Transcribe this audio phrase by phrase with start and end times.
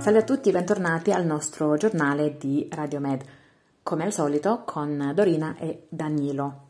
[0.00, 3.22] Salve a tutti, bentornati al nostro giornale di Radio Med,
[3.84, 6.62] come al solito con Dorina e Danilo.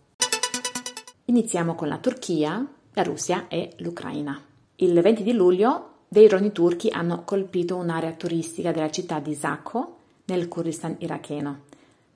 [1.24, 4.38] Iniziamo con la Turchia, la Russia e l'Ucraina.
[4.76, 9.96] Il 20 di luglio dei droni turchi hanno colpito un'area turistica della città di Zakho,
[10.26, 11.60] nel Kurdistan iracheno,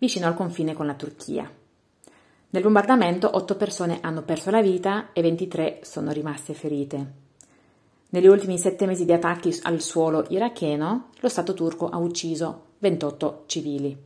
[0.02, 1.48] vicino al confine con la Turchia.
[2.50, 7.12] Nel bombardamento 8 persone hanno perso la vita e 23 sono rimaste ferite.
[8.08, 13.44] Negli ultimi sette mesi di attacchi al suolo iracheno, lo Stato turco ha ucciso 28
[13.46, 13.96] civili.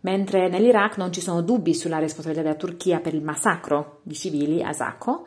[0.00, 4.60] Mentre nell'Iraq non ci sono dubbi sulla responsabilità della Turchia per il massacro di civili
[4.60, 5.26] a Zakho,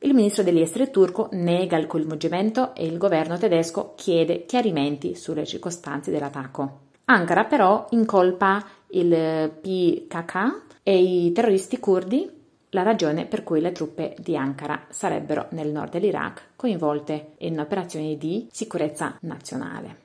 [0.00, 5.46] il ministro degli esteri turco nega il coinvolgimento e il governo tedesco chiede chiarimenti sulle
[5.46, 6.90] circostanze dell'attacco.
[7.04, 14.16] Ankara però incolpa il PKK e i terroristi curdi la ragione per cui le truppe
[14.18, 19.98] di Ankara sarebbero nel nord dell'Iraq coinvolte in operazioni di sicurezza nazionale.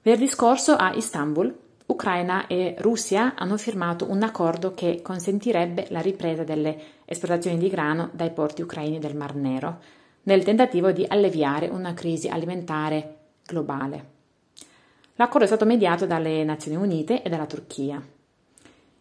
[0.00, 1.54] Venerdì scorso a Istanbul,
[1.86, 8.08] Ucraina e Russia hanno firmato un accordo che consentirebbe la ripresa delle esportazioni di grano
[8.12, 9.80] dai porti ucraini del Mar Nero,
[10.22, 14.12] nel tentativo di alleviare una crisi alimentare globale.
[15.16, 18.02] L'accordo è stato mediato dalle Nazioni Unite e dalla Turchia.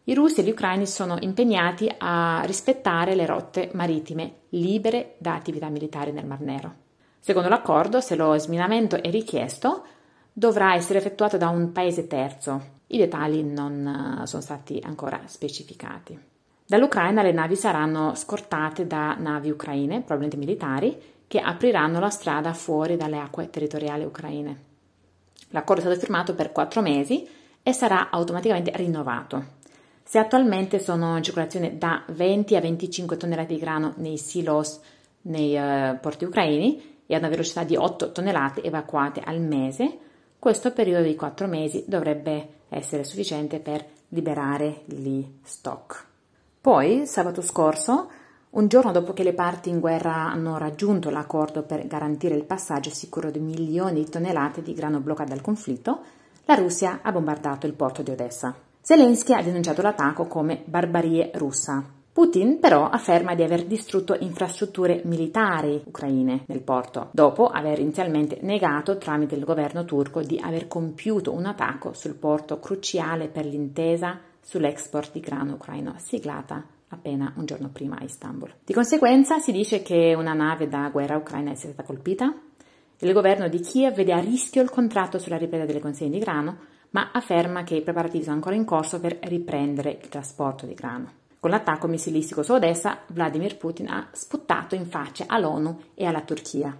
[0.06, 5.70] I russi e gli ucraini sono impegnati a rispettare le rotte marittime libere da attività
[5.70, 6.73] militari nel Mar Nero.
[7.20, 9.86] Secondo l'accordo, se lo sminamento è richiesto,
[10.34, 12.62] dovrà essere effettuato da un paese terzo.
[12.88, 16.20] I dettagli non eh, sono stati ancora specificati.
[16.66, 22.98] Dall'Ucraina le navi saranno scortate da navi ucraine, probabilmente militari, che apriranno la strada fuori
[22.98, 24.64] dalle acque territoriali ucraine.
[25.52, 27.26] L'accordo è stato firmato per quattro mesi
[27.64, 29.62] e sarà automaticamente rinnovato.
[30.04, 34.80] Se attualmente sono in circolazione da 20 a 25 tonnellate di grano nei silos
[35.22, 39.98] nei uh, porti ucraini e a una velocità di 8 tonnellate evacuate al mese,
[40.38, 46.06] questo periodo di 4 mesi dovrebbe essere sufficiente per liberare gli stock.
[46.60, 48.10] Poi, sabato scorso,
[48.52, 52.89] un giorno dopo che le parti in guerra hanno raggiunto l'accordo per garantire il passaggio
[52.89, 56.02] sicuro di milioni di tonnellate di grano bloccato dal conflitto,
[56.45, 58.54] la Russia ha bombardato il porto di Odessa.
[58.86, 61.82] Zelensky ha denunciato l'attacco come barbarie russa.
[62.11, 68.98] Putin però afferma di aver distrutto infrastrutture militari ucraine nel porto, dopo aver inizialmente negato
[68.98, 75.14] tramite il governo turco di aver compiuto un attacco sul porto cruciale per l'intesa sull'export
[75.14, 78.54] di grano ucraino siglata appena un giorno prima a Istanbul.
[78.65, 82.36] Di conseguenza si dice che una nave da guerra ucraina è stata colpita.
[83.00, 86.71] Il governo di Kiev vede a rischio il contratto sulla ripresa delle consegne di grano
[86.93, 91.21] ma afferma che i preparativi sono ancora in corso per riprendere il trasporto di grano.
[91.39, 96.76] Con l'attacco missilistico su Odessa, Vladimir Putin ha sputtato in faccia all'ONU e alla Turchia.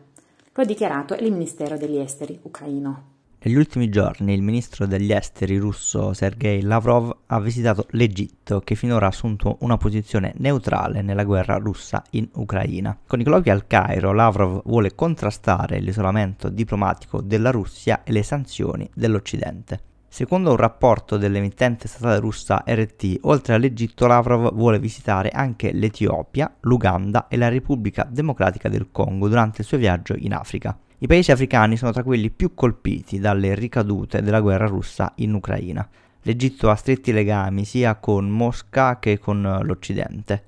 [0.53, 3.12] Lo ha dichiarato il Ministero degli Esteri ucraino.
[3.46, 9.07] Negli ultimi giorni il ministro degli esteri russo Sergei Lavrov ha visitato l'Egitto che finora
[9.07, 12.97] ha assunto una posizione neutrale nella guerra russa in Ucraina.
[13.06, 18.90] Con i colloqui al Cairo Lavrov vuole contrastare l'isolamento diplomatico della Russia e le sanzioni
[18.94, 19.91] dell'Occidente.
[20.13, 27.28] Secondo un rapporto dell'emittente statale russa RT, oltre all'Egitto Lavrov vuole visitare anche l'Etiopia, l'Uganda
[27.28, 30.78] e la Repubblica Democratica del Congo durante il suo viaggio in Africa.
[31.00, 35.90] I paesi africani sono tra quelli più colpiti dalle ricadute della guerra russa in Ucraina.
[36.22, 40.44] L'Egitto ha stretti legami sia con Mosca che con l'Occidente.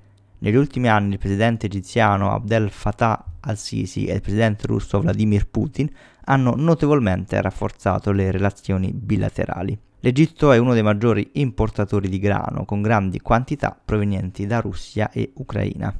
[0.46, 5.90] Negli ultimi anni il presidente egiziano Abdel Fattah al-Sisi e il presidente russo Vladimir Putin
[6.26, 9.76] hanno notevolmente rafforzato le relazioni bilaterali.
[10.02, 15.32] L'Egitto è uno dei maggiori importatori di grano, con grandi quantità provenienti da Russia e
[15.34, 15.92] Ucraina.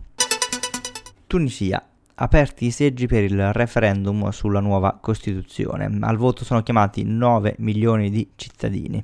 [1.26, 1.84] Tunisia.
[2.14, 5.90] Aperti i seggi per il referendum sulla nuova Costituzione.
[6.02, 9.04] Al voto sono chiamati 9 milioni di cittadini.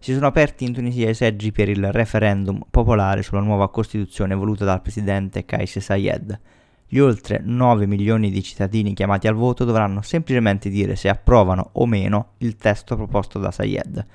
[0.00, 4.64] Si sono aperti in Tunisia i seggi per il referendum popolare sulla nuova Costituzione voluta
[4.64, 6.40] dal presidente Kais Sayed.
[6.86, 11.86] Gli oltre 9 milioni di cittadini chiamati al voto dovranno semplicemente dire se approvano o
[11.86, 14.06] meno il testo proposto da Sayed.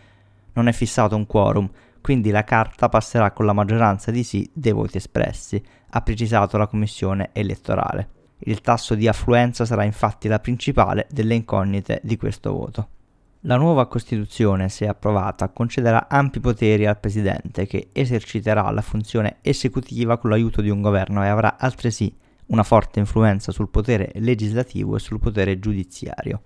[0.53, 1.69] Non è fissato un quorum,
[2.00, 6.68] quindi la carta passerà con la maggioranza di sì dei voti espressi, ha precisato la
[6.68, 8.09] commissione elettorale.
[8.45, 12.88] Il tasso di affluenza sarà infatti la principale delle incognite di questo voto.
[13.45, 20.18] La nuova Costituzione, se approvata, concederà ampi poteri al Presidente che eserciterà la funzione esecutiva
[20.18, 22.16] con l'aiuto di un governo e avrà altresì
[22.48, 26.42] una forte influenza sul potere legislativo e sul potere giudiziario.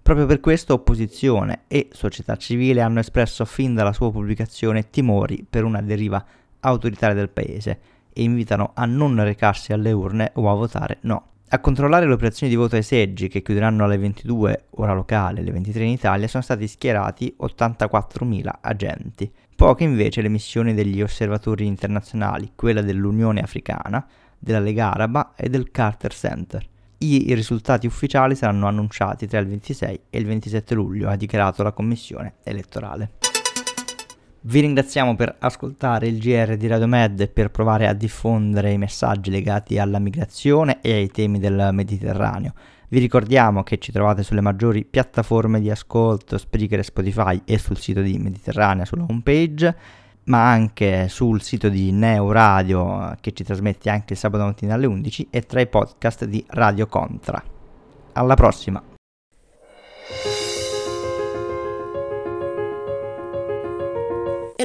[0.00, 5.64] Proprio per questo opposizione e società civile hanno espresso fin dalla sua pubblicazione timori per
[5.64, 6.24] una deriva
[6.60, 7.78] autoritaria del paese
[8.10, 11.27] e invitano a non recarsi alle urne o a votare no.
[11.50, 15.50] A controllare le operazioni di voto ai seggi, che chiuderanno alle 22 ora locale, alle
[15.50, 19.32] 23 in Italia, sono stati schierati 84.000 agenti.
[19.56, 24.06] Poche invece le missioni degli osservatori internazionali, quella dell'Unione Africana,
[24.38, 26.62] della Lega Araba e del Carter Center.
[26.98, 31.72] I risultati ufficiali saranno annunciati tra il 26 e il 27 luglio, ha dichiarato la
[31.72, 33.12] Commissione elettorale.
[34.48, 38.78] Vi ringraziamo per ascoltare il GR di Radio Med e per provare a diffondere i
[38.78, 42.54] messaggi legati alla migrazione e ai temi del Mediterraneo.
[42.88, 47.76] Vi ricordiamo che ci trovate sulle maggiori piattaforme di ascolto, Spreaker e Spotify e sul
[47.76, 49.76] sito di Mediterranea sulla homepage,
[50.24, 54.86] ma anche sul sito di Neo Radio che ci trasmette anche il sabato mattina alle
[54.86, 57.42] 11 e tra i podcast di Radio Contra.
[58.14, 58.87] Alla prossima!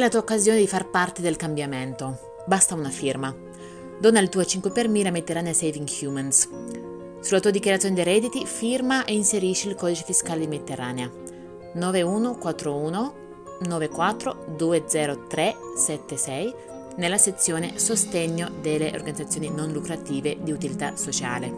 [0.03, 2.33] La tua occasione di far parte del cambiamento.
[2.45, 3.33] Basta una firma.
[3.97, 6.49] Dona il tuo 5 per 1000 Mediterranea Saving Humans.
[7.21, 11.09] Sulla tua dichiarazione dei redditi firma e inserisci il codice fiscale di Mediterranea
[11.75, 13.21] 9141
[13.63, 16.53] 9420376
[16.97, 21.49] nella sezione Sostegno delle organizzazioni non lucrative di utilità sociale.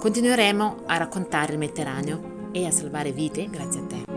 [0.00, 4.09] Continueremo a raccontare il Mediterraneo e a salvare vite grazie a te.